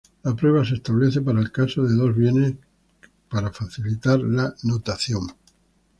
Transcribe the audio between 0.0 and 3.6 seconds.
La prueba se establece para el caso de dos bienes para